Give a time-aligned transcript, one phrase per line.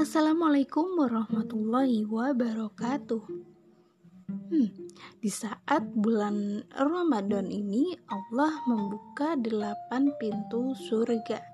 [0.00, 3.20] Assalamualaikum warahmatullahi wabarakatuh.
[4.48, 4.72] Hmm,
[5.20, 11.44] di saat bulan Ramadan ini Allah membuka delapan pintu surga.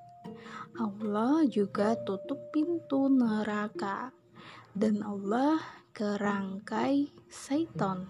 [0.79, 4.15] Allah juga tutup pintu neraka
[4.79, 5.59] dan Allah
[5.91, 8.07] kerangkai setan.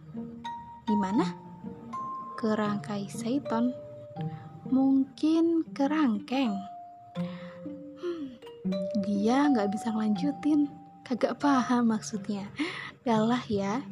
[0.85, 1.33] Gimana?
[2.37, 3.73] Kerangkai setan?
[4.69, 6.77] Mungkin kerangkeng.
[9.27, 10.71] Dia nggak bisa ngelanjutin.
[11.03, 12.47] Kagak paham maksudnya.
[13.03, 13.83] Galah ya.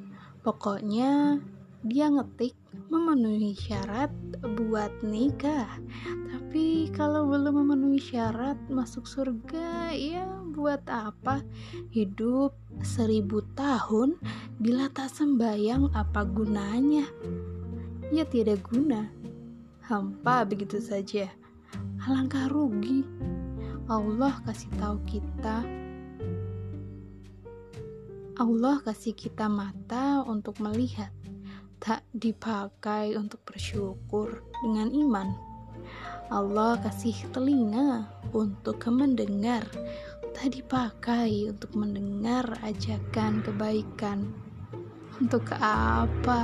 [0.47, 1.43] Pokoknya
[1.83, 2.55] dia ngetik
[2.87, 4.15] memenuhi syarat
[4.55, 5.67] buat nikah.
[6.31, 10.23] Tapi kalau belum memenuhi syarat masuk surga, ya
[10.55, 11.43] buat apa?
[11.91, 12.55] Hidup
[12.87, 14.15] seribu tahun
[14.63, 17.11] bila tak sembayang apa gunanya?
[18.15, 19.11] Ya tidak guna.
[19.83, 21.27] Hampa begitu saja.
[22.07, 23.03] Alangkah rugi.
[23.85, 25.61] Allah kasih tahu kita
[28.35, 31.15] Allah kasih kita mata untuk melihat,
[31.79, 35.31] tak dipakai untuk bersyukur dengan iman.
[36.35, 39.63] Allah kasih telinga untuk mendengar,
[40.35, 44.35] tak dipakai untuk mendengar ajakan kebaikan.
[45.23, 46.43] Untuk apa?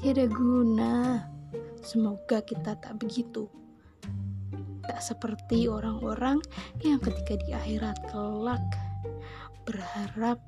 [0.00, 1.28] Tiada guna.
[1.84, 3.63] Semoga kita tak begitu.
[4.84, 6.38] Tak seperti orang-orang
[6.84, 8.62] yang ketika di akhirat kelak
[9.64, 10.38] berharap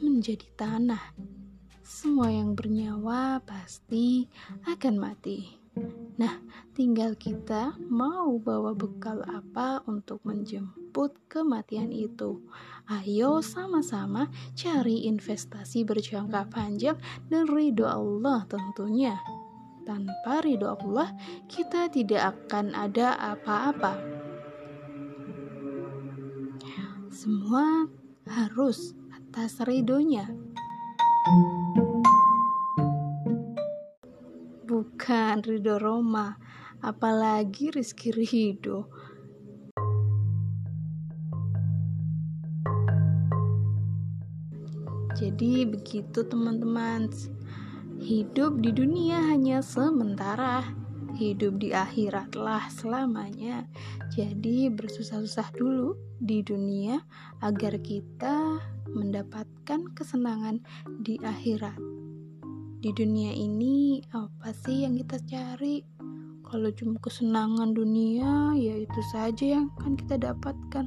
[0.00, 1.00] menjadi tanah.
[1.86, 4.28] Semua yang bernyawa pasti
[4.68, 5.66] akan mati.
[6.16, 6.40] Nah,
[6.72, 12.40] tinggal kita mau bawa bekal apa untuk menjemput kematian itu.
[12.88, 16.96] Ayo sama-sama cari investasi berjangka panjang
[17.28, 19.20] dan ridho Allah tentunya.
[19.86, 21.14] Tanpa ridho Allah,
[21.46, 23.94] kita tidak akan ada apa-apa.
[27.14, 27.86] Semua
[28.26, 30.26] harus atas ridhonya.
[34.66, 36.34] Bukan ridho Roma,
[36.82, 38.90] apalagi Rizky Ridho.
[45.16, 47.08] Jadi begitu teman-teman.
[47.96, 50.64] Hidup di dunia hanya sementara
[51.16, 53.64] hidup di akhiratlah selamanya.
[54.12, 57.00] Jadi bersusah-susah dulu di dunia
[57.40, 58.60] agar kita
[58.92, 60.60] mendapatkan kesenangan
[61.00, 61.76] di akhirat.
[62.84, 65.80] Di dunia ini apa sih yang kita cari?
[66.46, 70.86] Kalau cuma kesenangan dunia, ya itu saja yang akan kita dapatkan.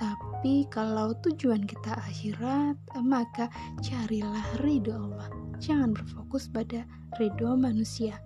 [0.00, 2.74] Tapi kalau tujuan kita akhirat,
[3.04, 3.46] maka
[3.84, 5.39] carilah ridho Allah.
[5.60, 6.88] Jangan berfokus pada
[7.20, 8.16] ridho manusia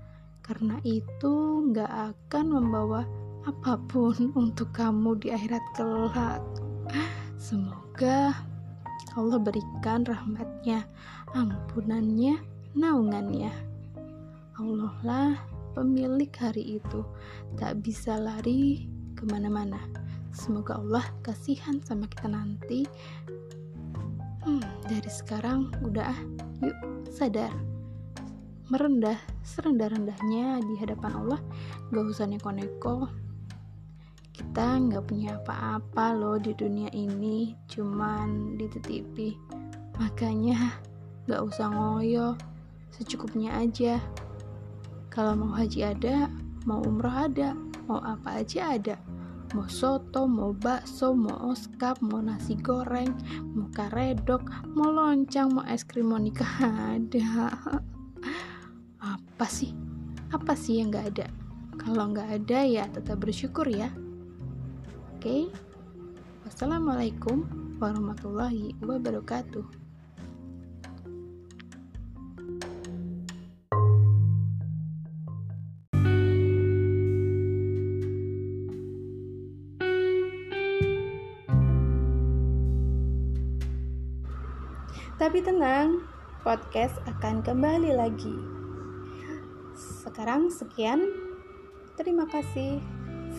[0.46, 3.02] karena itu nggak akan membawa
[3.42, 6.40] apa pun untuk kamu di akhirat kelak.
[7.42, 8.32] Semoga
[9.18, 10.86] Allah berikan rahmatnya,
[11.36, 12.38] ampunannya,
[12.72, 13.52] naungannya.
[14.54, 15.34] Allah lah
[15.74, 17.02] pemilik hari itu,
[17.58, 18.86] tak bisa lari
[19.18, 19.82] ke mana-mana.
[20.34, 22.86] Semoga Allah kasihan sama kita nanti.
[24.44, 26.20] Hmm, dari sekarang udah ah,
[26.64, 26.78] yuk
[27.12, 27.52] sadar.
[28.72, 31.40] Merendah serendah-rendahnya di hadapan Allah
[31.92, 33.12] gak usah neko-neko.
[34.34, 39.36] Kita nggak punya apa-apa loh di dunia ini cuman dititipi.
[40.00, 40.80] Makanya
[41.28, 42.34] gak usah ngoyo
[42.90, 44.00] secukupnya aja.
[45.12, 46.26] Kalau mau haji ada
[46.64, 47.52] mau umroh ada
[47.84, 48.96] mau apa aja ada
[49.54, 53.14] mau soto, mau bakso, mau oskap, mau nasi goreng,
[53.54, 54.42] mau karedok,
[54.74, 56.50] mau loncang, mau es krim, mau nikah.
[56.60, 57.54] Ada
[59.14, 59.70] apa sih?
[60.34, 61.26] Apa sih yang nggak ada?
[61.78, 63.88] Kalau nggak ada ya tetap bersyukur ya.
[65.14, 65.22] Oke.
[65.22, 65.42] Okay?
[66.44, 67.48] wassalamualaikum
[67.80, 69.83] warahmatullahi wabarakatuh
[85.24, 86.04] Tapi tenang,
[86.44, 88.36] podcast akan kembali lagi.
[89.72, 91.00] Sekarang sekian.
[91.96, 92.76] Terima kasih.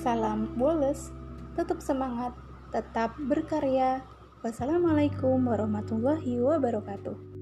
[0.01, 1.13] Salam boles.
[1.53, 2.33] Tetap semangat,
[2.73, 4.01] tetap berkarya.
[4.41, 7.34] Wassalamualaikum warahmatullahi wabarakatuh.